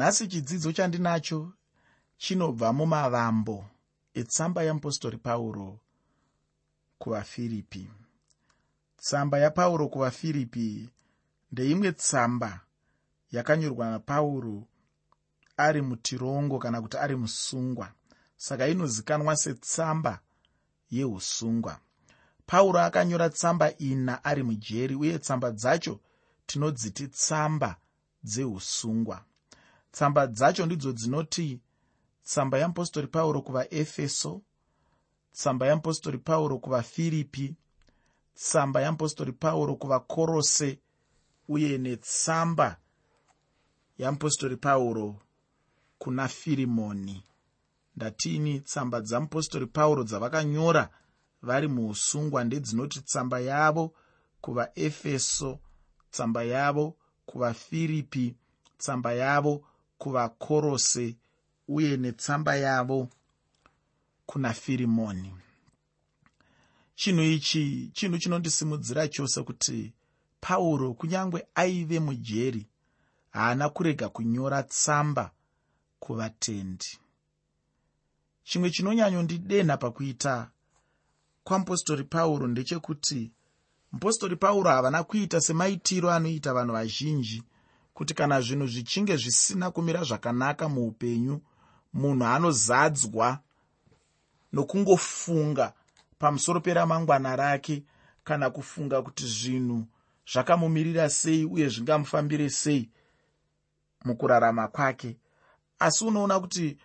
[0.00, 1.52] nhasi chidzidzo chandinacho
[2.22, 3.56] chinobva mumavambo
[4.20, 5.78] etsamba yeapostori pauro
[6.98, 7.90] kuvafiripi.
[8.96, 10.90] Tsamba yapauro kuvafiripi
[11.52, 12.60] ndeimwe tsamba
[13.32, 14.56] yakanyorwa napauro
[15.56, 17.92] ari mutirongo kana kuti ari musungwa.
[18.36, 20.20] Saka inozikanwa setsamba
[20.90, 21.80] yeusungwa
[22.46, 26.00] pauro akanyora tsamba ina ari mujeri uye tsamba dzacho
[26.46, 27.76] tinodziti tsamba
[28.24, 29.24] dzeusungwa
[29.92, 31.60] tsamba dzacho ndidzo dzinoti
[32.24, 34.42] tsamba yeapostori pauro kuvaefeso
[35.32, 37.56] tsamba yeapostori pauro kuvafiripi
[38.34, 40.78] tsamba yeapostori pauro kuvakorose
[41.48, 42.76] uye netsamba
[43.98, 45.16] yeapostori pauro
[45.98, 47.24] kuna firimoni.
[47.96, 50.90] Ndatini tsamba dzeapostori pauro dzavakanyora
[51.42, 53.94] vari muusungwa ndedzinoti tsamba yavo
[54.40, 55.58] kuvaefeso
[56.10, 58.36] tsamba yavo kuvafiripi
[58.78, 59.64] tsamba yavo
[60.00, 61.16] kuvakorose
[61.68, 63.08] uye netsamba yavo
[64.26, 65.32] kuna firimoni.
[66.94, 69.92] Chinhu ichi chinhu chinondisimudzira chose kuti
[70.40, 72.66] pauro kunyange aive mujeri
[73.30, 75.30] haana kurega kunyora tsamba
[76.00, 76.98] kuvatendi.
[78.44, 80.50] Chimwe chinonyanyondidenha pakuita
[81.44, 83.30] kwamupostori pauro ndechekuti
[83.92, 87.42] mupostori pauro havana kuita semaitiro anoita vanhu vazhinji
[88.00, 91.40] kuti kana zvinhu zvichinge zvisina kumira zvakanaka muupenyu
[91.92, 93.38] munhu anozadzwa
[94.52, 95.72] nokungofunga
[96.18, 97.84] pamusoro peramangwana rake
[98.24, 99.84] kana kufunga kuti zvinhu
[100.32, 102.90] zvakamumirira sei uye zvingamufambire sei
[104.04, 105.16] mukurarama kwake.
[105.78, 106.78] Asi unoona kuti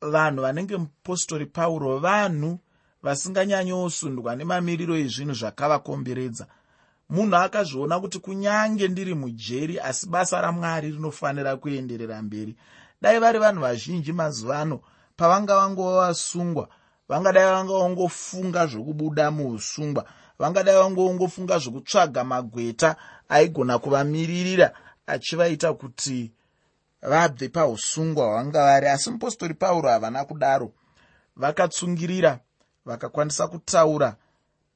[0.00, 2.60] vanhu vanenge mupostori pauro vanhu
[3.02, 6.46] vasinganyanyosundwa nemamiriro ezvinhu zvakavakomberedza
[7.08, 12.56] munhu akazviona kuti kunyange ndiri mujeri asi basa ramwari rinofanira kuenderera mberi.
[13.02, 14.80] Dai vari vanhu vazhinji mazuva ano
[15.16, 16.68] pavanga vangova vasungwa
[17.08, 20.04] vangadai vangaongofunga zvokubuda muusungwa
[20.38, 22.96] vangadai vangaongofunga zvokutsvaga magweta
[23.28, 24.72] aigona kuvamiririra
[25.06, 26.32] achivaita kuti
[27.02, 30.72] vabve pausungwa hwavanga vari asi mupostori pauro havana kudaro.
[31.36, 32.38] Vakatsungirira
[32.86, 34.16] vakakwanisa kutaura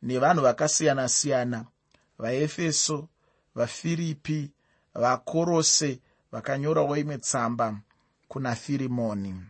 [0.02, 1.64] nevanhu vakasiyana-siyana
[2.18, 3.08] vaefeso
[3.54, 4.50] vafiripi
[4.94, 6.00] vakorose
[6.32, 7.76] vakanyorawo imwe tsamba
[8.28, 9.40] kuna firimoni.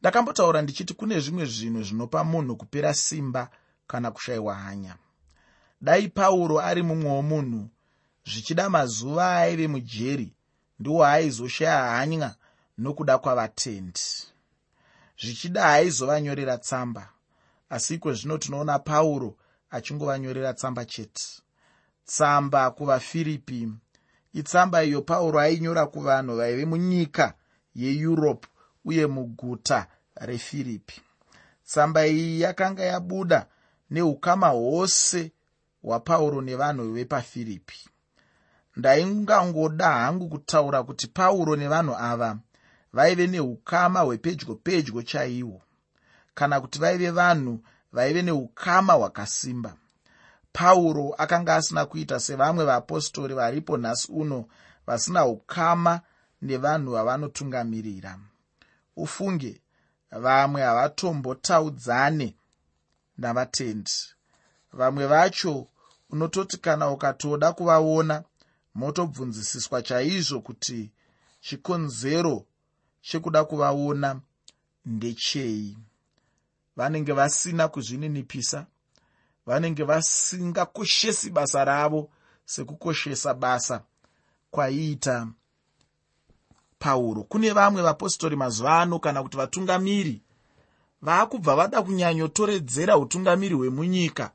[0.00, 3.50] Ndakambotaura ndichiti kune zvimwe zvinhu zvinopa munhu kupera simba
[3.86, 4.96] kana kushayiwa hanya.
[5.80, 7.68] Dai pauro ari mumwe womunhu
[8.26, 10.32] zvichida mazuva aive mujeri
[10.78, 12.34] ndiwo haayizoshaya hanya
[12.78, 14.00] nokuda kwavatendi.
[15.20, 17.08] Zvichida haaizovanyorera tsamba
[17.70, 19.36] asi iko zvino tinoona pauro
[19.76, 21.22] achingovanyorera tsamba chete.
[22.06, 23.68] Tsamba kuvafiripi
[24.32, 27.34] itsamba iyo pauro ainyora kuvanhu vaive munyika
[27.74, 28.48] yeeurope
[28.84, 31.00] uye muguta refiripi
[31.66, 33.46] tsamba iyi yakanga yabuda
[33.90, 35.32] neukama hwose
[35.82, 37.78] hwapauro nevanhu vepafiripi
[38.76, 42.38] ndaingangoda hangu kutaura kuti pauro nevanhu ava
[42.92, 45.62] vaive neukama hwepedyo pedyo chaihwo
[46.34, 47.60] kana kuti vaive vanhu
[47.94, 49.76] vaive neukama hwakasimba.
[50.52, 54.44] Pauro akanga asina kuita sevamwe vapostori varipo nhasi uno
[54.86, 56.00] vasina ukama
[56.42, 58.18] nevanhu vavanotungamirira.
[58.96, 59.60] Ufunge
[60.10, 62.36] vamwe havatombotaudzane
[63.18, 63.92] navatendi.
[64.72, 65.66] Vamwe vacho
[66.10, 68.24] unototi kana ukatoda kuvaona
[68.74, 70.90] motobvunzisiswa chaizvo kuti
[71.40, 72.46] chikonzero
[73.00, 74.20] chekuda kuvaona
[74.84, 75.76] ndechei
[76.76, 78.66] vanenge vasina kuzvininipisa
[79.46, 82.10] vanenge vasingakoshesi basa ravo
[82.44, 83.82] sekukoshesa basa
[84.50, 85.28] kwaiita
[86.78, 90.22] pauro kune vamwe vapostori mazuva ano kana kuti vatungamiri
[91.02, 94.30] vaakubva vada kunyanyotoredzera utungamiri hwemunyika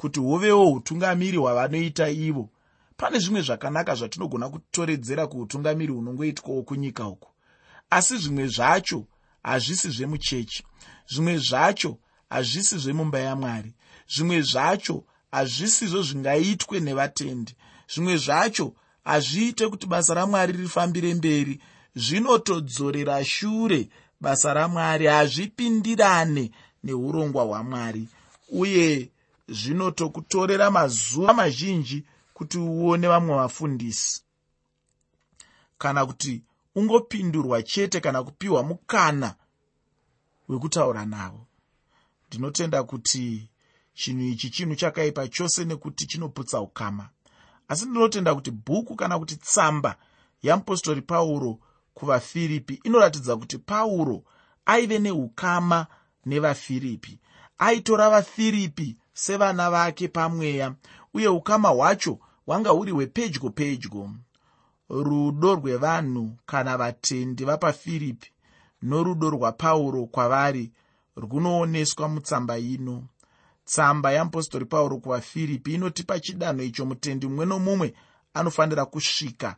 [0.00, 2.48] kuti huvewo utungamiri hwavanoita ivo.
[2.96, 7.28] Pane zvimwe zvakanaka zvatinogona kutoredzera kuutungamiri hunongoitwawo kunyika uku.
[7.90, 9.04] Asi zvimwe zvacho
[9.42, 10.64] hazvisi zvemuchechi.
[11.08, 11.98] Zvimwe zvacho
[12.30, 13.72] hazvisi zvemumba yamwari.
[14.14, 17.56] Zvimwe zvacho hazvisizvo zvingaitwe nevatendi.
[17.92, 21.60] Zvimwe zvacho hazviite kuti basa ramwari rifambire mberi.
[21.94, 23.88] Zvinotodzorera shure
[24.20, 26.50] basa ramwari hazvipindirane
[26.84, 28.08] neurongwa hwamwari.
[28.48, 29.10] Uye
[29.48, 32.04] zvinotokutorera mazuva mazhinji
[32.34, 34.22] kuti uone vamwe vafundisi.
[35.78, 36.42] Kana kuti
[36.74, 39.34] ungopindurwa chete kana kupiwa mukana
[40.48, 41.46] wekutaura navo.
[42.28, 43.50] Ndinotenda kuti
[43.94, 47.08] chinhu ichi chinhu chakaipa chose nekuti chinoputsa ukama.
[47.68, 49.96] Asi ndinotenda kuti bhuku kana kuti tsamba
[50.42, 51.58] yeapostori pauro
[51.94, 54.22] kuvafiripi inoratidza kuti pauro
[54.66, 55.86] aive neukama
[56.26, 57.18] nevafiripi.
[57.58, 60.74] Aitora vafiripi sevana vake pamweya
[61.14, 64.10] uye ukama hwacho hwanga huri hwepedyo pedyo
[64.90, 68.30] rudo rwevanhu kana vatendi vapafiripi
[68.82, 70.70] norudo rwapauro kwavari
[71.16, 73.04] runooneswa mutsamba ino.
[73.64, 77.94] Tsamba yeapostori pauro kuvafiripi inotipa chidanho icho mutendi mumwe nomumwe
[78.34, 79.56] anofanira kusvika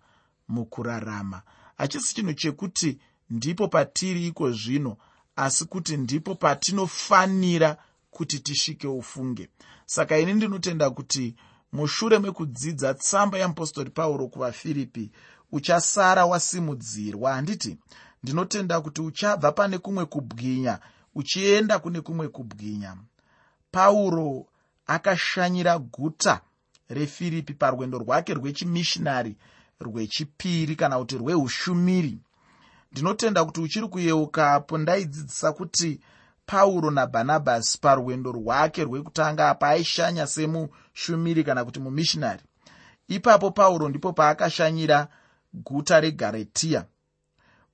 [0.48, 1.42] mukurarama.
[1.78, 2.98] Hachisi chinhu chekuti
[3.30, 4.96] ndipo patiri iko zvino
[5.36, 7.76] asi kuti ndipo patinofanira
[8.10, 9.48] kuti tisvike ufunge.
[9.86, 11.34] Saka ini ndinotenda kuti
[11.72, 15.10] mushure mekudzidza tsamba yeapostori pauro kuvafiripi
[15.52, 17.34] uchasara wasimudzirwa.
[17.34, 17.78] Handiti
[18.22, 20.78] ndinotenda kuti uchabva pane kumwe kubwinya
[21.14, 22.96] uchienda kune kumwe kubwinya.
[23.70, 24.46] Pauro
[24.86, 26.40] akashanyira guta
[26.88, 29.36] refiripi parwendo rwake rwechimishinari
[29.80, 32.18] rwechipiri kana kuti rweushumiri.
[32.92, 36.00] Ndinotenda kuti uchiri kuyeukapo ndaidzidzisa kuti
[36.46, 40.81] pauro nabhanabhasi parwendo rwake rwekutanga paaishanya semushumiri
[41.44, 42.42] kana kuti mumishinari.
[43.08, 45.08] Ipapo pauro ndipo paakashanyira
[45.54, 46.84] guta regaretiya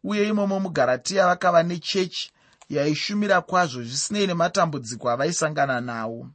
[0.05, 2.31] uye imomo mugaratiya vakava nechechi
[2.69, 6.29] yaishumira kwazvo zvisinei nematambudziko avaisangana nawo.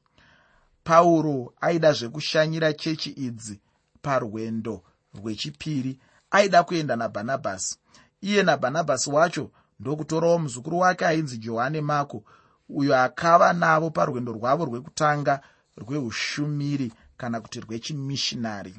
[0.84, 3.60] Pauro aida zvekushanyira chechi idzi
[4.02, 4.84] parwendo
[5.16, 6.00] rwechipiri
[6.32, 7.78] aida kuenda nabhanabhasi
[8.22, 12.24] iye nabhanabhasi wacho ndokutorawo muzukuru wake ainzi johani mako
[12.70, 15.42] uyo akava navo parwendo rwavo rwekutanga
[15.78, 18.76] rweushumiri kana kuti rwechimishinari.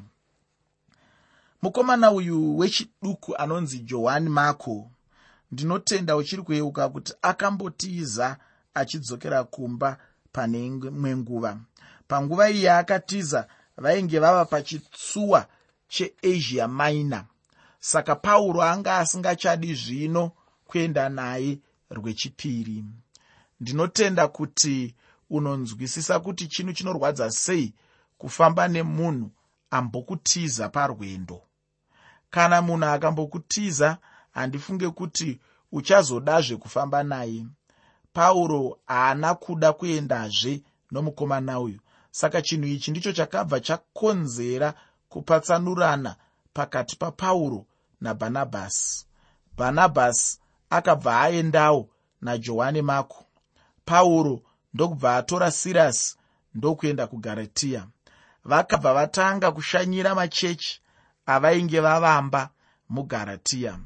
[1.63, 4.91] Mukomana uyu wechiduku anonzi johani mako
[5.53, 8.37] ndinotenda uchiri kuyeuka kuti akambotiza
[8.75, 9.99] achidzokera kumba
[10.33, 11.61] pane imwe nguva.
[12.09, 15.47] Panguva iyi yaakatiza vainge vava pachitsuwa
[15.89, 17.25] cheasia minor.
[17.81, 20.33] Saka pauro anga asingachadi zvino
[20.65, 21.59] kuenda naye
[21.91, 22.85] rwechipiri.
[23.61, 24.95] Ndinotenda kuti
[25.37, 27.75] unonzwisisa kuti chinhu chinorwadza sei
[28.19, 29.31] kufamba nemunhu
[29.71, 31.43] ambokutiza parwendo.
[32.31, 33.99] Kana munhu akambokutiza
[34.33, 35.41] handifunge kuti
[35.73, 37.47] uchazodazve kufamba naye.
[38.13, 41.81] Pauro haana kuda kuendazve nomukomana uyu.
[42.11, 44.75] Saka chinhu ichi ndicho chakabva chakonzera
[45.09, 46.17] kupatsanurana
[46.53, 47.67] pakati papauro
[48.01, 49.07] nabhanabhasi
[49.57, 50.39] bhanabhasi
[50.71, 51.89] akabva aendawo
[52.21, 53.25] najohani mako
[53.85, 54.41] pauro
[54.75, 56.17] ndokubva atora sirasi
[56.55, 57.87] ndokuenda kugaratiya
[58.45, 60.81] vakabva vatanga kushanyira machechi
[61.27, 62.51] avainge vavamba
[62.89, 63.79] mugaratiya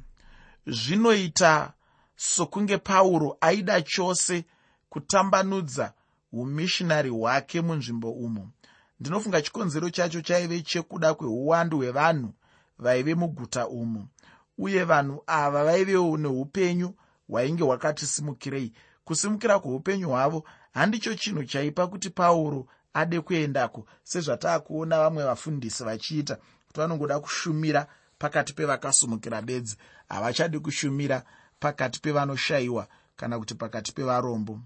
[0.67, 1.73] zvinoita
[2.17, 4.44] sokunge pauro aida chose
[4.88, 5.93] kutambanudza
[6.32, 8.49] umishinari hwake munzvimbo umo.
[9.00, 12.35] Ndinofunga chikonzero chacho chaive chekuda kweuwandu hwevanhu
[12.79, 14.08] vaive muguta umo
[14.58, 16.94] uye vanhu ava vaivewo neupenyu
[17.29, 18.73] hwainge hwakati simukirei.
[19.05, 20.44] Kusimukira kweupenyu hwavo
[20.75, 26.37] handicho chinhu chaipa kuti pauro ade kuendako sezvataakuona vamwe vafundisi vachiita
[26.67, 27.87] kuti vanongoda kushumira
[28.19, 29.76] pakati pevakasumukira bedzi.
[30.09, 31.23] Havachadi kushumira
[31.61, 34.61] pakati pevanoshayiwa kana kuti pakati pevarombo.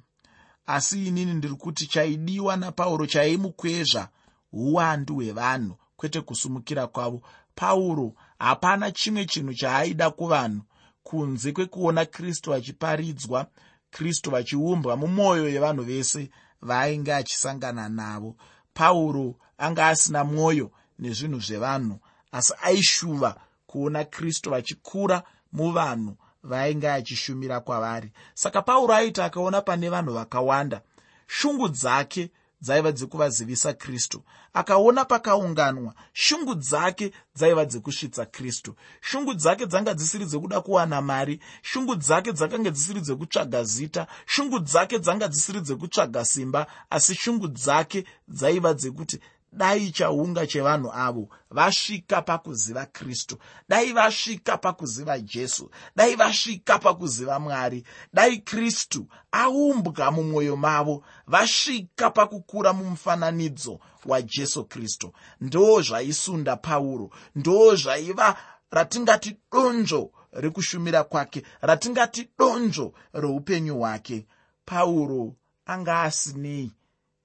[0.66, 4.08] Asi inini ndiri kuti chaidiwa napauro chaimukwezva
[4.52, 7.22] uwandu hwevanhu kwete kusumukira kwavo.
[7.54, 10.60] Pauro hapana chimwe chinhu chaaida kuvanhu.
[11.02, 13.46] Kunze kwekuona kristu achiparidzwa
[13.92, 16.30] kristu vachiumbwa mumwoyo yevanhu vese
[16.62, 18.36] vaainge achisangana navo.
[18.74, 21.96] Pauro anga asina mwoyo nezvinhu zvevanhu
[22.32, 23.30] asi aishuva
[23.66, 25.22] kuona kristu vachikura
[25.52, 28.12] muvanhu vaainge achishumira kwavari.
[28.34, 30.80] Saka pauro aiti akaona pane vanhu vakawanda.
[31.26, 32.30] Shungu dzake
[32.62, 34.22] dzaiva dzekuvazivisa kristu.
[34.52, 38.74] Akaona pakaunganwa shungu dzake dzaiva dzekusvitsa kristu.
[39.00, 44.98] Shungu dzake dzanga dzisiri dzekuda kuwana mari shungu dzake dzakange dzisiri dzekutsvaga zita shungu dzake
[44.98, 49.20] dzanga dzisiri dzekutsvaga simba asi shungu dzake dzaiva dzekuti
[49.52, 51.28] dai chaunga chevanhu avo.
[51.50, 53.38] Vasvika pakuziva kristu.
[53.68, 55.70] Dai vasvika pakuziva jesu.
[55.96, 57.84] Dai vasvika pakuziva mwari.
[58.12, 61.04] Dai kristu aumbwa mumwoyo mavo.
[61.26, 65.12] Vasvika pakukura mumufananidzo wajesu kristu.
[65.40, 67.10] Ndo zvaisunda pauro.
[67.34, 68.36] Ndo zvaiva
[68.70, 74.26] ratingati donzvo rekushumira kwake ratingati donzvo reupenyu hwake.
[74.64, 75.34] Pauro
[75.66, 76.72] anga asinei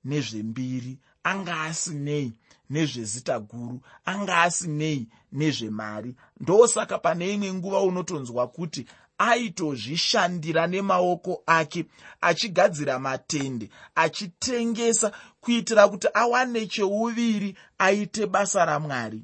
[0.03, 2.29] nezvembiri anga asinei
[2.69, 6.11] nezvezita guru anga asinei nezvemari.
[6.41, 8.81] Ndosaka pane imwe nguva unotonzwa kuti
[9.17, 11.85] aitozvishandira nemaoko ake
[12.21, 19.21] achigadzira matende achitengesa kuitira kuti awane cheuviri aite basa ramwari.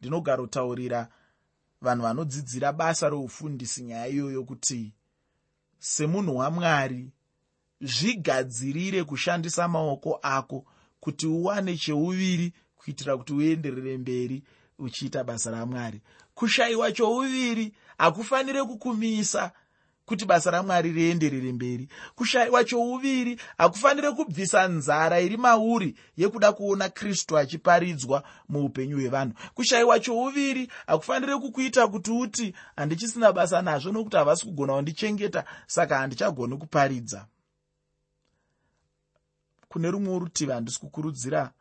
[0.00, 1.08] Ndinogara kutaurira
[1.82, 4.92] vanhu vanodzidzira basa reufundisi nyaya iyoyo kuti
[5.78, 7.10] semunhu wamwari
[7.80, 10.64] zvigadzirire kushandisa maoko ako
[11.00, 14.42] kuti uwane cheuviri kuitira kuti uenderere mberi
[14.78, 16.00] uchiita basa ramwari.
[16.34, 19.52] Kushayiwa chouviri hakufaniri kukumisa
[20.04, 21.88] kuti basa ramwari rienderere mberi.
[22.14, 29.34] Kushayiwa chouviri hakufaniri kubvisa nzara iri mauri yekuda kuona kristu achiparidzwa muupenyu hwevanhu.
[29.54, 36.56] Kushayiwa chouviri hakufaniri kukuita kuti uti handichisina basa nazvo nokuti havasi kugona kundichengeta saka handichagoni
[36.56, 37.26] kuparidza
[39.70, 41.52] kune rumwe rutivi handisi kukurudzira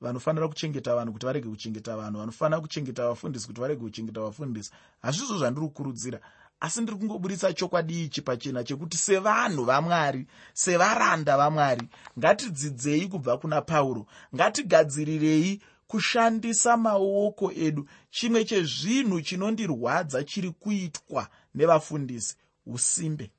[0.00, 2.18] vanofanira kuchengeta vanhu kuti varege kuchengeta vanhu.
[2.18, 4.70] Vanofanira kuchengeta vafundisi kuti varege kuchengeta vafundisi.
[5.02, 6.20] Hazvizvo zvandiri kukurudzira.
[6.60, 14.06] Asi ndiri kungoburitsa chokwadi ichi pachena chekuti sevanhu vamwari sevaranda vamwari ngatidzidzei kubva kuna pauro.
[14.34, 17.88] Ngatigadzirirei kushandisa maoko edu.
[18.10, 23.30] Chimwe chezvinhu chinondirwadza chiri kuitwa nevafundisi usimbe.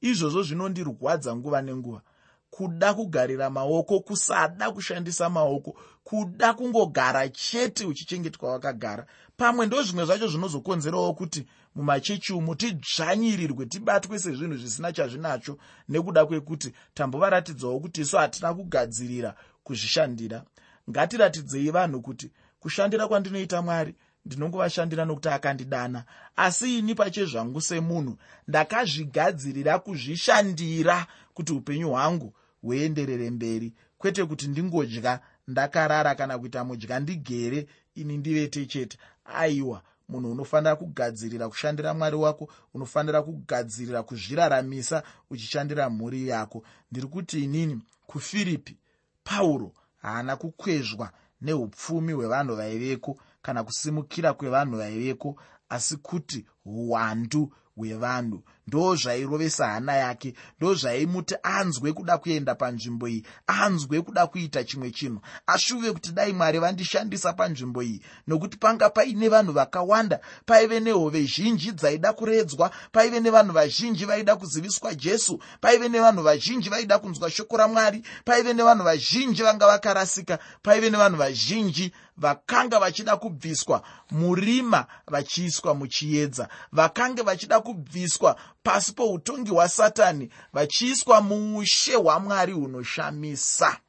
[0.00, 2.02] Izvozvo zvinondirwadza nguva nenguva
[2.50, 9.06] kuda kugarira maoko kusada kushandisa maoko kuda kungogara chete uchichengetwa wakagara.
[9.36, 16.72] Pamwe ndo zvimwe zvacho zvinozokonzerawo kuti mumachechi umo tidzvanyirirwe tibatwe sezvinhu zvisina chazvinacho nekuda kwekuti
[16.94, 20.44] tambovaratidzawo kuti isu hatina kugadzirira kuzvishandira.
[20.90, 22.30] Ngatiratidzei vanhu kuti
[22.60, 23.94] kushandira kwandinoita mwari
[24.26, 26.04] ndinongovashandira nokuti akandidana.
[26.36, 28.16] Asi ini pachezvangu semunhu
[28.48, 33.72] ndakazvigadzirira kuzvishandira kuti upenyu hwangu hweenderere mberi.
[33.98, 38.98] Kwete kuti ndingodya ndakarara kana kuita mudya ndigere ini ndivete chete.
[39.24, 46.62] Aiwa munhu unofanira kugadzirira kushandira mwari wako unofanira kugadzirira kuzviraramisa uchishandira mhuri yako.
[46.92, 48.76] Ndiri kuti inini kufiripi
[49.24, 55.36] pauro haana kukwezvwa neupfumi hwevanhu vaiveko kana kusimukira kwevanhu vaiveko
[55.68, 63.24] asi kuti uwandu hwevanhu ndo zvairovesa hana yake ndo zvaimuti anzwe kuda kuenda panzvimbo iyi
[63.46, 65.20] anzwe kuda kuita chimwe chinhu.
[65.46, 71.72] Ashuve kuti dai mwari vandishandisa panzvimbo iyi nokuti panga paine vanhu vakawanda paive nehove zhinji
[71.72, 78.02] dzaida kuredzwa paive nevanhu vazhinji vaida kuziviswa jesu paive nevanhu vazhinji vaida kunzwa shoko ramwari
[78.24, 87.22] paive nevanhu vazhinji vanga vakarasika paive nevanhu vazhinji vakanga vachida kubviswa murima vachiiswa muchiedza vakanga
[87.22, 93.80] vachida kubviswa pasi poutongi hwasatani vachiiswa muushe hwamwari hunoshamisa.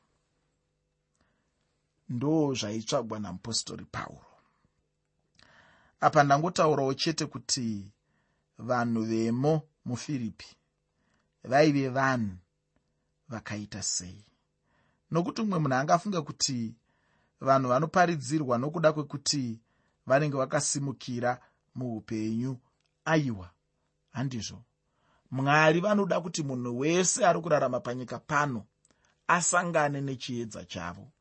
[2.10, 4.26] Ndo zvaitsvagwa namupostori pauro.
[6.00, 7.92] Apa ndangotaurawo chete kuti
[8.58, 10.48] vanhu vemo mufiripi
[11.44, 12.38] vaive vanhu
[13.30, 14.26] vakaita sei.
[15.12, 16.76] Nokuti mumwe munhu angafunga kuti
[17.42, 19.60] vanhu vanoparidzirwa nokuda kwekuti
[20.06, 21.42] vanenge vakasimukira
[21.76, 22.58] muupenyu
[23.06, 23.50] aiwa
[24.12, 24.64] handizvo.
[25.32, 28.66] Mwari vanoda kuti munhu wese ari kurarama panyika pano
[29.28, 31.12] asangane nechiedza chavo.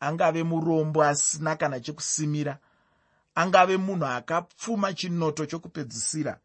[0.00, 2.58] Angave murombo asina kana chekusimira.
[3.34, 6.40] Angave munhu akapfuma chinoto chokupedzisira.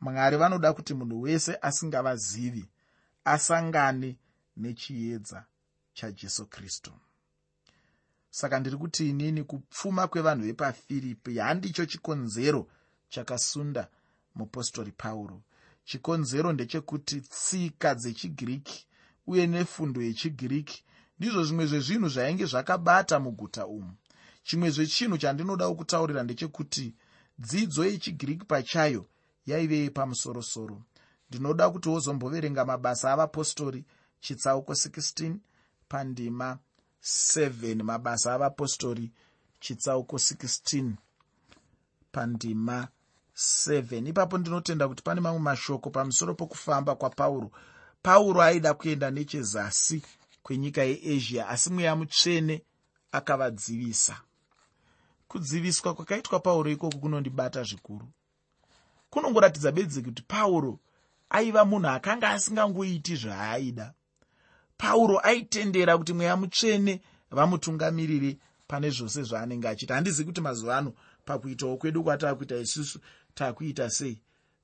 [0.00, 2.68] Mwari vanoda kuti munhu wese asingavazivi
[3.24, 4.16] asangane
[4.56, 5.44] nechiedza
[5.92, 6.92] chajesu kristu.
[8.30, 12.68] Saka ndiri kuti inini kupfuma kwevanhu vepafiripi handicho chikonzero
[13.08, 13.88] chakasunda
[14.36, 15.42] mupostori pauro.
[15.84, 18.86] Chikonzero ndechekuti tsika dzechigiriki
[19.26, 20.84] uye nefundo yechigiriki
[21.18, 23.92] ndizvo zvimwe zvezvinhu zvainge zvakabata muguta umu.
[24.46, 26.94] Chimwe zvechinhu chandinodawo kutaurira ndechekuti
[27.38, 29.06] dzidzo yechigiriki pachayo
[29.46, 30.82] yaive yepamusorosoro.
[31.28, 33.84] Ndinoda kuti wozomboverenga mabasa avapostori
[34.20, 35.36] chitsauko 16
[35.88, 36.58] pandima
[37.02, 39.12] 7 mabasa avapostori
[39.60, 40.92] chitsauko 16
[42.12, 42.88] pandima
[43.36, 47.50] 7 ipapo ndinotenda kuti pane mamwe mashoko pamusoro pokufamba kwapauro.
[48.02, 50.02] Pauro aida kuenda nechezasi
[50.42, 52.62] kwenyika yeasia asi mweya mutsvene
[53.12, 54.20] akavadzivisa.
[55.28, 58.08] Kudziviswa kwakaitwa pauro ikoko kunondibata zvikuru.
[59.10, 60.78] Kunongoratidza bedzi kuti pauro
[61.30, 63.94] aiva munhu akanga asingangoiti zvaaida.
[64.76, 69.94] Pauro aitendera kuti mweya mutsvene vamutungamiriri pane zvose zvaanenge achiita.
[69.94, 70.92] Handizivi kuti mazuva ano
[71.24, 73.00] pakuitawo kwedu kwataakuita isusu
[73.38, 74.16] taakuita sei?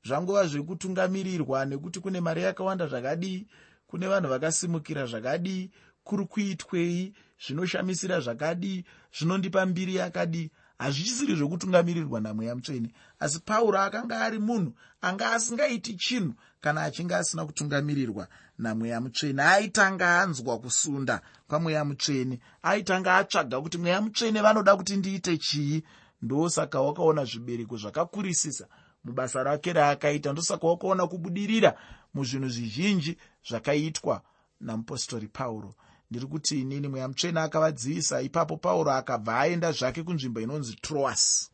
[0.07, 3.47] Zvangova zvekutungamirirwa nekuti kune mari yakawanda zvakadii
[3.87, 5.71] kune vanhu vakasimukira zvakadii
[6.05, 7.13] kuri kuitwei
[7.45, 8.85] zvinoshamisira zvakadii
[9.17, 12.89] zvinondipa mbiri yakadii hazvichisiri zvokutungamirirwa namweya mutsvene.
[13.21, 19.43] Asi pauro akanga ari munhu anga asingaiti chinhu kana achinge asina kutungamirirwa namweya mutsvene.
[19.43, 22.41] Aitanga anzwa kusunda kwamweya mutsvene.
[22.63, 25.83] Aitanga atsvaga kuti mweya mutsvene vanoda kuti ndiite chii
[26.23, 28.69] ndosaka wakaona zvibereko zvakakurisisa.
[29.05, 31.79] Mubasa rake raakaita ndosaka wakaona kubudirira
[32.15, 33.17] muzvinhu zvizhinji
[33.49, 34.23] zvakaitwa
[34.61, 35.75] namupostori pauro.
[36.11, 41.51] Ndiri kuti inini mweya mutsvena akavadzivisa ipapo pauro akabva aenda zvake kunzvimbo inonzi troas.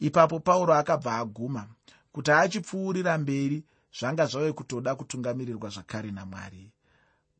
[0.00, 1.66] Ipapo pauro akabva aguma
[2.12, 3.64] kuti achipfuurira mberi
[3.98, 6.72] zvanga zvave kutoda kutungamirirwa zvakare namwari.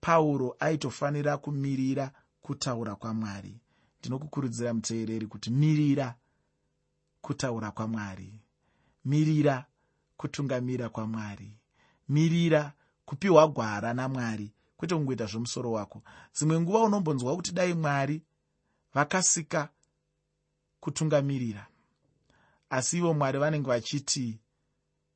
[0.01, 2.11] Pauro aitofanira kumirira
[2.43, 3.61] kutaura kwamwari.
[4.01, 6.15] Ndinokukurudzira muteereri kuti mirira
[7.27, 8.41] kutaura kwamwari.
[9.05, 9.67] Mirira
[10.17, 11.57] kutungamira kwamwari.
[12.09, 12.73] Mirira
[13.05, 14.53] kupiwa gwara namwari.
[14.77, 16.03] Kwete kungoita zvomusoro wako.
[16.35, 18.23] Dzimwe nguva unombonzwa kuti dai mwari
[18.95, 19.69] vakasika
[20.81, 21.67] kutungamirira.
[22.71, 24.39] Asi ivo mwari vanenge vachiti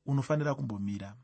[0.05, 1.15] unofanira kumbomira.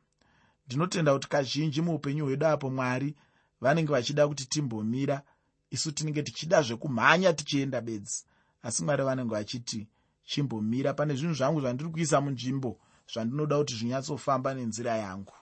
[0.67, 3.15] Ndinotenda kuti kazhinji muupenyu hwedu apo mwari
[3.62, 5.22] vanenge vachida kuti timbomira.
[5.70, 8.25] Isu tinenge tichida zvekumhanya tichienda bedzi.
[8.63, 9.88] Asi mwari vanenge vachiti
[10.27, 10.93] chimbomira.
[10.93, 12.77] Pane zvinhu zvangu zvandiri kuisa munzvimbo
[13.12, 15.34] zvandinoda kuti zvinyatsofamba nenzira yangu.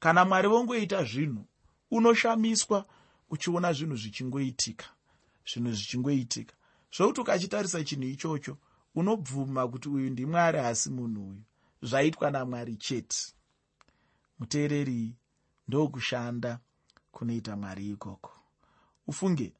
[0.00, 1.44] Kana mwari vongoita zvinhu
[1.90, 2.86] unoshamiswa
[3.30, 4.86] uchiona zvinhu zvichingoitika
[5.46, 6.54] zvinhu zvichingoitika.
[6.94, 8.56] Zvokuti ukachitarisa chinhu ichocho
[8.94, 11.42] unobvuma kuti uyu ndimwari asi munhu uyu.
[11.82, 13.34] Zvaitwa namwari chete.
[14.38, 15.14] Muteereri
[15.68, 16.58] ndokushanda
[17.12, 18.32] kunoita mwari ikoko.
[19.06, 19.52] Ufunge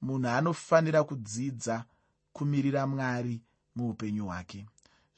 [0.00, 1.84] munhu anofanira kudzidza
[2.32, 3.40] kumirira mwari
[3.76, 4.66] muupenyu hwake.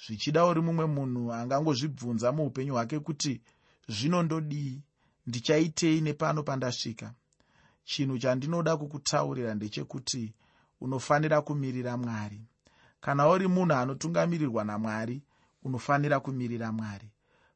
[0.07, 3.41] Zvichida uri mumwe munhu angangozvibvunza muupenyu hwake kuti
[3.89, 4.83] zvino ndodii
[5.27, 7.15] ndichaitei nepano pandasvika?
[7.85, 10.35] Chinhu chandinoda kukutaurira ndechekuti
[10.81, 12.41] unofanira kumirira mwari.
[13.01, 15.23] Kana uri munhu anotungamirirwa namwari
[15.63, 17.09] unofanira kumirira mwari.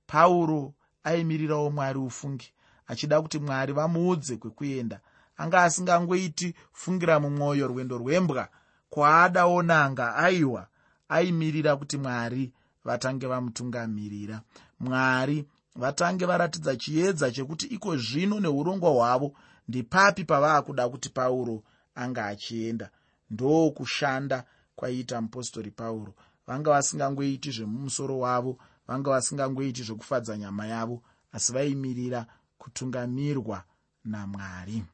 [0.06, 0.74] Pauro
[1.04, 2.52] aimirirawo mwari ufungi
[2.86, 5.00] achida kuti mwari vamuudze kwekuenda.
[5.36, 8.48] Anga asingangoiti fungira mumwoyo rwendo rwembwa
[8.90, 10.66] kwaadawo nanga aiwa
[11.08, 12.52] aimirira kuti mwari
[12.84, 14.40] vatange vamutungamirira.
[14.80, 15.46] Mwari
[15.76, 19.32] vatange varatidza chiedza chekuti iko zvino neurongwa hwavo
[19.68, 21.62] ndipapi pavaa kuda kuti pauro
[21.94, 22.90] anga achienda.
[23.30, 24.44] Ndokushanda
[24.76, 26.14] kwaiita mupostori pauro.
[26.46, 31.02] Vanga vasingangoiti zvemumusoro wavo vanga vasingangoiti zvokufadza nyama yavo
[31.32, 32.26] asi vaimirira
[32.58, 33.64] kutungamirwa
[34.04, 34.84] namwari.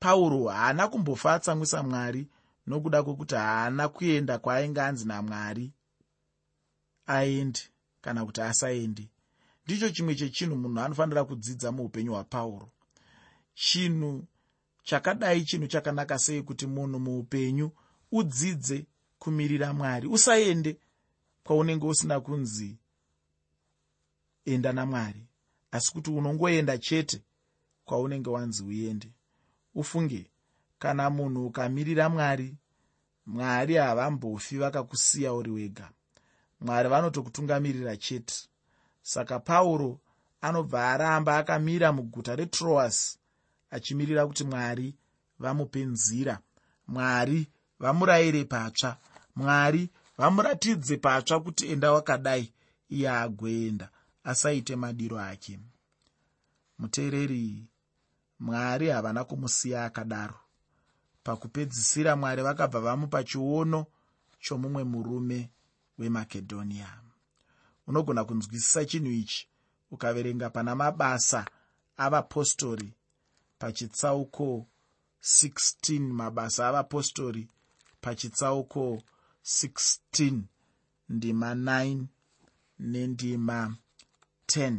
[0.00, 2.28] Pauro haana kumbofa atsamwisa mwari
[2.70, 5.72] nokuda kwekuti haana kuenda kwaainge anzi namwari
[7.06, 7.60] aende
[8.02, 9.10] kana kuti asaendi.
[9.64, 12.68] Ndicho chimwe chechinhu munhu anofanira kudzidza muupenyu hwapauro.
[13.54, 14.24] Chinhu
[14.82, 17.70] chakadai chinhu chakanaka sei kuti munhu muupenyu
[18.12, 18.86] udzidze
[19.18, 20.78] kumirira mwari usaende
[21.44, 22.76] kwaunenge usina kunzi
[24.44, 25.26] enda namwari
[25.70, 27.22] asi kuti unongoenda chete
[27.84, 29.12] kwaunenge wanzi uende.
[29.74, 30.29] Ufunge
[30.80, 32.56] kana munhu ukamirira mwari
[33.26, 35.90] mwari havambofi vakakusiya uri wega.
[36.60, 38.34] Mwari vanotokutungamirira chete.
[39.02, 40.00] Saka pauro
[40.40, 43.18] anobva aramba akamira muguta retroas
[43.70, 44.96] achimirira kuti mwari
[45.38, 46.38] vamupe nzira.
[46.88, 48.96] Mwari vamurayire patsva.
[49.36, 52.52] Mwari vamuratidze patsva kuti enda wakadai
[52.88, 53.88] iye agoenda
[54.24, 55.60] asaite madiro ake.
[56.78, 57.66] Muteereri
[58.40, 60.34] mwari havana kumusiya akadaro
[61.22, 63.86] pakupedzisira mwari vakabva vamupa chiono
[64.40, 65.50] chomumwe murume
[65.98, 67.00] wemakedhonia
[67.86, 69.48] unogona kunzwisisa chinhu ichi
[69.90, 71.44] ukaverenga pana mabasa
[71.96, 72.92] avapostori
[73.58, 74.66] pachitsauko
[75.22, 77.48] 16 mabasa avapostori
[78.00, 79.02] pachitsauko
[79.44, 80.40] 16
[81.08, 82.04] ndima 9
[82.78, 83.76] nendima
[84.46, 84.78] 10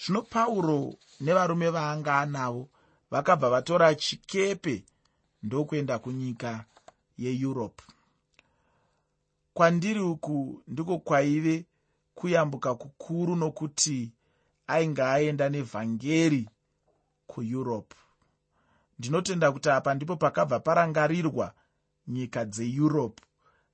[0.00, 2.68] zvino pauro nevarume vaanga anavo
[3.10, 4.84] vakabva vatora chikepe
[5.42, 6.64] ndokuenda kunyika
[7.18, 7.84] yeeurope.
[9.54, 11.66] Kwandiri uku ndiko kwaive
[12.14, 14.12] kuyambuka kukuru nokuti
[14.66, 16.48] ainge aenda nevhangeri
[17.26, 17.96] kueurope.
[18.98, 21.54] Ndinotenda kuti apa ndipo pakabva parangarirwa
[22.08, 23.22] nyika dzeeurope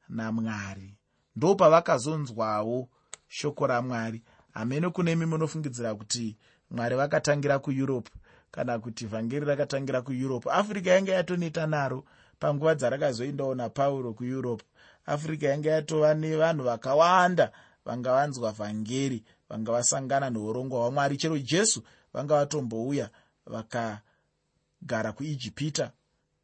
[0.08, 0.94] namwari.
[1.36, 2.88] Ndo pavakazonzwawo
[3.28, 4.22] shoko ramwari.
[4.52, 6.36] Hamene kune mi munofungidzira kuti
[6.70, 8.10] mwari vakatangira kueurope
[8.54, 10.50] kana kuti vhangeri rakatangira kueurope.
[10.50, 12.04] Africa yanga yatoneta naro
[12.38, 14.64] panguva dzarakazoendawo napauro kueurope.
[15.06, 17.52] Africa yanga yatova nevanhu vakawanda
[17.84, 21.16] vanga vanzwa vhangeri vanga vasangana neurongwa hwamwari.
[21.16, 23.10] Chero jesu vanga vatombouya
[23.46, 25.92] vakagara kuijipita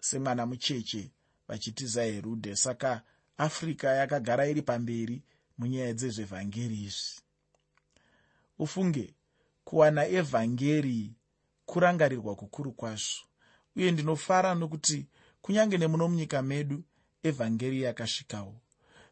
[0.00, 1.10] semwana mucheche
[1.48, 3.02] vachitiza herudhe saka
[3.38, 5.22] africa yakagara iri pamberi
[5.58, 7.20] munyaya dzezvevhangeri izvi.
[8.58, 9.14] Ufunge
[9.64, 11.12] kuwana evhangeri
[11.70, 13.22] kurangarirwa kukuru kwazvo.
[13.76, 15.06] Uye ndinofara nokuti
[15.42, 16.82] kunyange nemuno munyika medu
[17.22, 18.54] evhangeri yakasvikawo.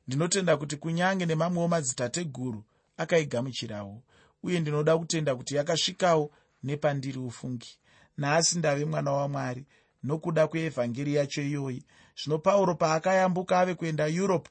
[0.06, 2.64] Ndinotenda kuti kunyange nemamwewo madzitateguru
[2.96, 4.02] akaigamuchirawo
[4.42, 6.30] uye ndinoda kutenda kuti yakasvikawo
[6.62, 7.78] nepandiri ufungi.
[8.18, 9.66] Nhasi ndave mwana wamwari
[10.02, 11.84] nokuda kweevhangeri yacho iyoyi.
[12.18, 14.50] Zvino pauro paakayambuka ave kuenda europe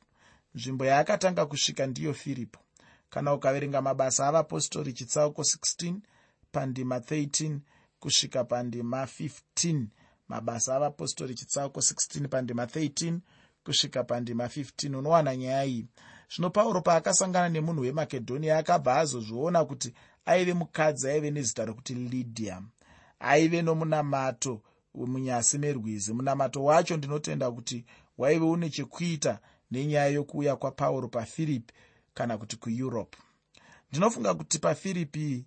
[0.56, 2.60] nzvimbo yaakatanga kusvika ndiyo firipo.
[3.10, 5.96] Kana ukaverenga mabasa avapostori chitsauko 16
[6.52, 7.60] pandima 13
[8.08, 9.86] kusvika pandima 15
[10.28, 13.20] mabasa avapostori chitsauko 16 pandima 13
[13.64, 15.88] kusvika pandima 15 unowana nyaya iyi.
[16.36, 19.94] Zvino pauro paakasangana nemunhu wemakedhonia akabva azozviona kuti
[20.26, 22.62] aive mukadzi aive nezita rokuti lydia.
[23.20, 24.62] Aive nomunamato
[24.94, 26.14] munyasi merwizi.
[26.14, 27.86] Munamato wacho ndinotenda kuti
[28.18, 29.40] waive une chekuita
[29.72, 31.74] nenyaya yokuuya kwapauro pafiripi
[32.14, 33.18] kana kuti kueurope.
[33.92, 35.46] Ndinofunga kuti pafiripi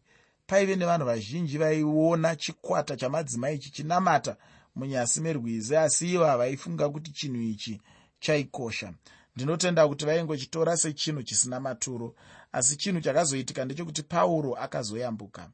[0.51, 4.37] paive nevanhu vazhinji vaiona chikwata chamadzimai chichinamata
[4.75, 7.81] munyasi merwizi asi ivo havaifunga kuti chinhu ichi
[8.21, 8.93] chaikosha.
[9.37, 12.15] Ndinotenda kuti vaingochitora sechinhu chisina maturo
[12.53, 15.51] asi chinhu chakazoitika ndechekuti pauro akazoyambuka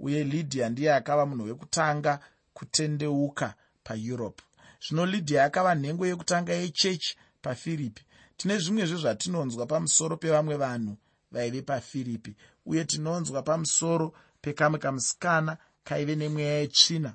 [0.00, 2.20] uye lydia ndiye akava munhu wekutanga
[2.54, 4.44] kutendeuka paeurope.
[4.88, 8.02] Zvino lydia akava nhengo yekutanga yechechi pafiripi
[8.36, 10.96] tine zvimwezve zvatinonzwa pamusoro pevamwe vanhu
[11.32, 17.14] vaive pafiripi uye tinonzwa pamusoro pekamwe kamusikana kaive nemweya yetsvina.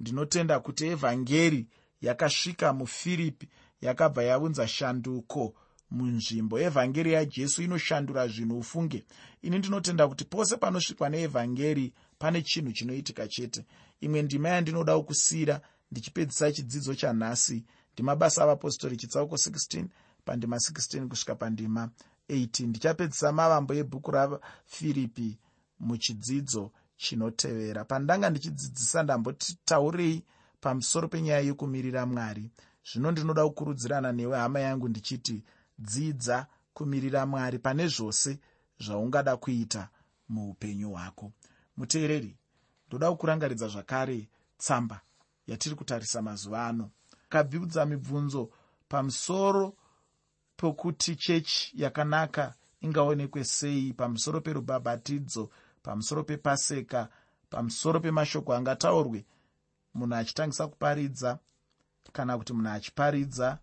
[0.00, 1.66] Ndinotenda kuti evhangeri
[2.00, 3.48] yakasvika mufiripi
[3.80, 5.54] yakabva yaunza shanduko
[5.90, 6.60] munzvimbo.
[6.60, 9.04] Evhangeri yajesu inoshandura zvinhu ufunge.
[9.42, 13.64] Ini ndinotenda kuti pose panosvikwa neevhangeri pane chinhu chinoitika chete.
[14.00, 17.64] Imwe ndima yandinoda kusiyira ndichipedzisa chidzidzo chanhasi.
[17.92, 19.84] Ndimabasa avapostori chitsauko 16
[20.24, 21.90] pandima 16 kusvika pandima
[22.28, 25.38] 18 ndichapedzisa mavambo ebhuku rafiripi
[25.80, 27.84] muchidzidzo chinotevera.
[27.84, 30.24] Pandanga ndichidzidzisa ndambotitaurei
[30.60, 32.50] pamusoro penyaya yokumirira mwari.
[32.92, 35.44] Zvino ndinoda kukurudzirana newe hama yangu ndichiti
[35.78, 38.38] dzidza kumirira mwari pane zvose
[38.80, 39.88] zvaungada kuita
[40.28, 41.32] muupenyu hwako.
[41.76, 42.36] Muteereri
[42.88, 45.00] ndoda kukurangaridza zvakare tsamba
[45.46, 46.90] yatiri kutarisa mazuva ano.
[47.28, 48.50] Kabvibudza mibvunzo
[48.88, 49.76] pamusoro
[50.56, 55.50] pokuti chechi yakanaka ingaonekwe sei pamusoro perubhabhatidzo
[55.86, 57.08] pamusoro pepaseka
[57.50, 59.24] pamusoro pemashoko angataurwe
[59.94, 61.38] munhu achitangisa kuparidza
[62.12, 63.58] kana kuti munhu achiparidza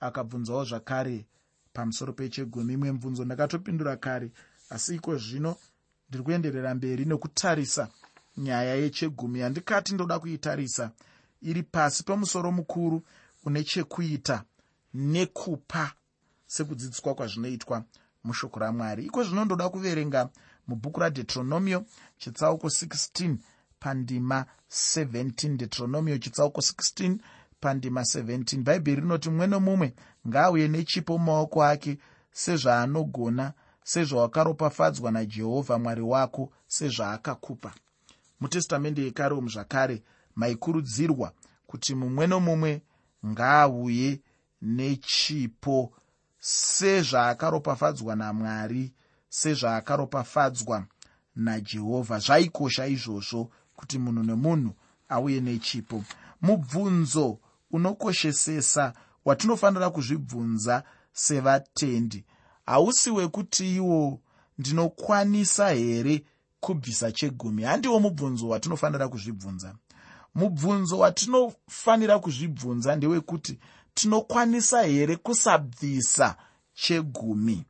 [0.00, 1.26] akabvunzawo zvakare
[1.72, 2.72] pamusoro pechegumi.
[2.74, 4.32] Imwe mvunzo ndakatopindura kare
[4.70, 5.56] asi iko zvino
[6.08, 7.88] ndiri kuenderera mberi nekutarisa
[8.36, 9.40] nyaya yechegumi.
[9.40, 10.90] Yandikati ndoda kuitarisa
[11.42, 13.02] iri pasi pemusoro mukuru
[13.44, 14.44] une chekuita
[14.94, 15.92] nekupa
[16.46, 17.84] sekudzidziswa kwazvinoitwa
[18.24, 19.04] mushoko ramwari.
[19.04, 20.28] Iko zvino ndoda kuverenga
[20.70, 21.84] mubhuku radeuteronomio
[22.18, 23.36] chitsauko 16
[23.80, 27.18] pandima 17 deuteronomio chitsauko 16
[27.60, 29.94] pandima 17 bhaibheri rinoti mumwe nomumwe
[30.28, 31.98] ngaauye nechipo mumaoko ake
[32.32, 33.52] sezvaanogona
[33.84, 37.74] sezvawakaropafadzwa najehovha mwari wako sezvaakakupa.
[38.40, 40.02] Mutestamende yekare zvakare
[40.34, 41.32] maikurudzirwa
[41.66, 42.82] kuti mumwe nomumwe
[43.26, 44.20] ngaauye
[44.62, 45.92] nechipo
[46.38, 48.92] sezvaakaropafadzwa namwari
[49.30, 50.86] sezvaakaropafadzwa
[51.36, 54.72] najehovha zvaikosha izvozvo kuti munhu nemunhu
[55.08, 56.04] auye nechipo.
[56.42, 57.38] Mubvunzo
[57.70, 58.92] unokoshesesa
[59.24, 62.24] watinofanira kuzvibvunza sevatendi.
[62.66, 64.20] Hausi wekuti iwo
[64.58, 66.24] ndinokwanisa here
[66.60, 67.62] kubvisa chegumi?
[67.62, 69.74] Handiwo mubvunzo watinofanira kuzvibvunza.
[70.34, 73.58] Mubvunzo watinofanira kuzvibvunza ndewekuti
[73.94, 76.36] tinokwanisa here kusabvisa
[76.74, 77.64] chegumi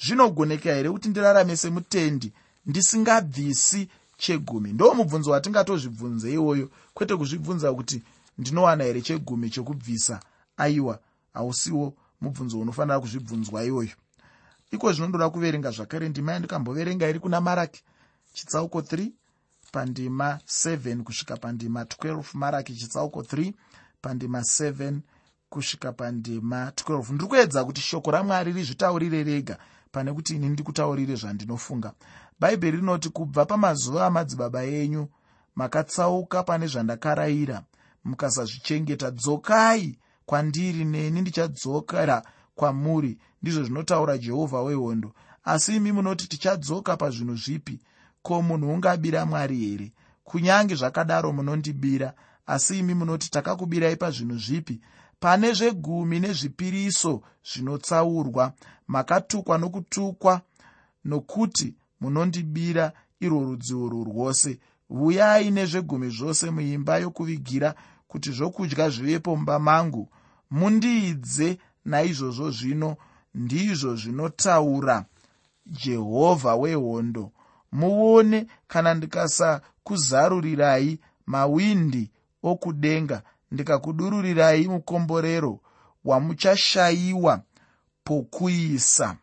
[0.00, 2.32] zvinogoneka here kuti ndirarame semutendi
[2.66, 4.72] ndisingabvisi chegumi?
[4.72, 8.02] Ndo mubvunzo watingatozvibvunze iwoyo kwete kuzvibvunza kuti
[8.38, 10.20] ndinowana here chegumi chekubvisa?
[10.56, 10.98] Aiwa
[11.34, 13.96] hausiwo mubvunzo unofanira kuzvibvunzwa iwoyo.
[14.70, 17.82] Iko zvinondoda kuverenga zvakare ndima yandikamboverenga iri kuna maraki.
[18.34, 19.10] Chitsauko 3
[19.72, 23.52] pandima 7 kusvika pandima 12 maraki chitsauko 3
[24.02, 24.98] pandima 7
[25.48, 29.58] kusvika pandima 12 ndiri kuedza kuti shoko ramwari rizvitaurire rega
[29.94, 31.92] pane kuti ini ndikutaurire zvandinofunga.
[32.40, 35.08] Bhaibheri rinoti kubva pamazuva amadzibaba enyu
[35.54, 37.62] makatsauka pane zvandakarayira
[38.04, 39.10] mukasazvichengeta.
[39.10, 42.22] Dzokai kwandiri neni ndichadzokera
[42.54, 45.12] kwamuri ndizvo zvinotaura jehovha wehondo.
[45.44, 47.80] Asi imi munoti tichadzoka pazvinhu zvipi?
[48.22, 49.92] Ko munhu ungabira mwari here?
[50.24, 52.14] Kunyange zvakadaro munondibira
[52.46, 54.80] asi imi munoti takakubirai pazvinhu zvipi
[55.24, 58.52] pane zvegumi nezvipiriso zvinotsaurwa
[58.86, 60.40] makatukwa nokutukwa
[61.04, 64.58] nokuti munondibira irwo rudzi urwu rwose.
[64.90, 67.74] Vuyai nezvegumi zvose muimba yokuvigira
[68.08, 70.08] kuti zvokudya zvivepo mumba mangu.
[70.50, 72.96] Mundiidze naizvozvo zvino
[73.34, 75.04] ndizvo zvinotaura
[75.66, 77.32] jehovha wehondo.
[77.72, 82.10] Muone kana ndikasakuzarurirai mawindi
[82.42, 83.22] okudenga
[83.54, 85.60] ndikakudururirai mukomborero
[86.04, 87.42] wamuchashayiwa
[88.04, 89.16] pokuisa.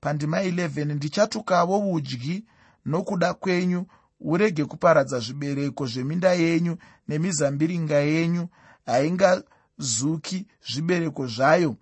[0.00, 2.44] Pandima 11 ndichatukavo udyi
[2.86, 3.86] nokuda kwenyu
[4.20, 6.76] urege kuparadza zvibereko zveminda yenyu
[7.08, 8.48] nemizambiringa yenyu
[8.86, 11.76] haingazuki zvibereko zvayo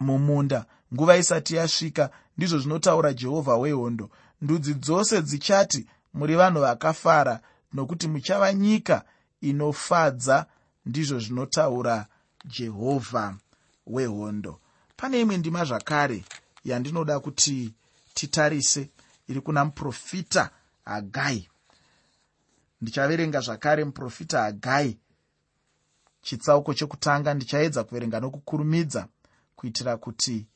[0.00, 0.64] mumunda.
[0.94, 4.10] Nguva isati yasvika ndizvo zvinotaura jehovha wehondo.
[4.42, 7.40] Ndudzi dzose dzichati muri vanhu vakafara
[7.72, 9.04] nokuti muchava nyika
[9.40, 10.46] inofadza
[10.86, 12.06] ndizvo zvinotaura
[12.44, 13.36] jehovha
[13.86, 14.60] wehondo.
[14.96, 16.24] Pane imwe ndima zvakare
[16.64, 17.74] yandinoda kuti
[18.14, 18.90] titarise
[19.28, 20.50] iri kuna muprofita
[20.84, 21.48] hagai.
[22.80, 24.98] Ndichaverenga zvakare muprofita hagai.
[26.22, 29.08] Chitsauko chekutanga ndichaedza kuverenga nokukurumidza
[29.56, 30.46] kuitira kuti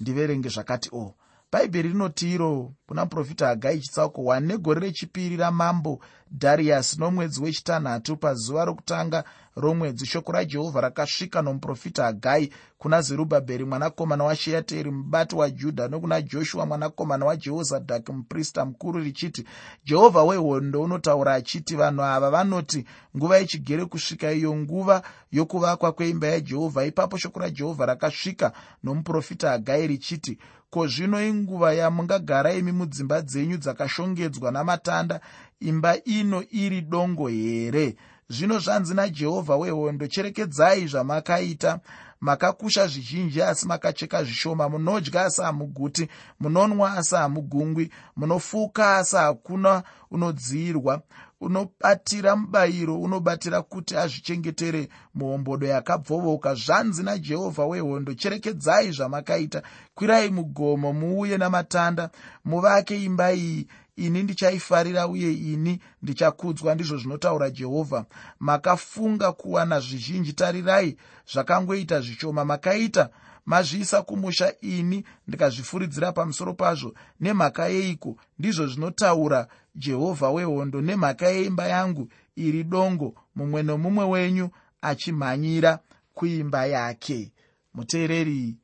[0.00, 1.14] ndiverenge zvakati o oh,
[1.54, 6.00] bhaibheri rinoti iro kuna muprofita hagai chitsauko 1 negore rechipiri ramambo
[6.32, 9.24] dhariasi nomwedzi wechitanhatu pazuva rokutanga
[9.56, 17.26] romwedzi shoko rajehovha rakasvika nomuprofita hagai kuna zerubhabheri mwanakomana washeateri mubati wajudha nokuna joshua mwanakomana
[17.26, 19.44] wajehozadhaki muprista mukuru richiti
[19.84, 22.84] jehovha wehondo unotaura achiti vanhu ava vanoti
[23.16, 30.38] nguva ichigere kusvika iyo nguva yokuvakwa kweimba yajehovha ipapo shoko rajehovha rakasvika nomuprofita hagai richiti
[30.74, 35.20] ko zvino inguva yamungagara imi mudzimba dzenyu dzakashongedzwa namatanda
[35.60, 37.96] imba ino iri dongo here?
[38.28, 41.80] Zvino zvanzi najehovha wehondo cherekedzai zvamakaita.
[42.20, 44.68] Makakusha zvizhinji asi makacheka zvishoma.
[44.68, 46.08] Munodya asi hamuguti.
[46.40, 47.90] Munonwa asi hamugungwi.
[48.16, 51.02] Munofuka asi hakuna unodziyirwa
[51.40, 56.54] unobatira mubayiro unobatira kuti azvichengetere muhombodo yakabvovoka.
[56.54, 59.62] Zvanzi najehovha wehondo cherekedzai zvamakaita.
[59.94, 62.10] Kwirai mugomo muuye namatanda.
[62.44, 63.66] Muvake imba iyi.
[63.96, 68.04] Ini ndichaifarira uye ini ndichakudzwa ndizvo zvinotaura jehovha.
[68.38, 70.32] Makafunga kuwana zvizhinji.
[70.32, 70.96] Tarirai
[71.32, 73.08] zvakangoita zvishoma makaita
[73.46, 76.94] mazviisa kumusha ini ndikazvifuridzira pamusoro pazvo.
[77.20, 78.16] Nemhaka yeiko?
[78.38, 80.80] Ndizvo zvinotaura jehovha wehondo.
[80.80, 84.50] Nemhaka yeimba yangu iri dongo mumwe nomumwe wenyu
[84.82, 85.78] achimhanyira
[86.14, 87.32] kuimba yake.
[87.74, 88.56] Muteereri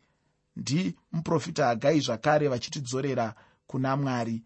[0.57, 3.35] ndimuprofita hagai zvakare vachitidzorera
[3.67, 4.43] kuna mwari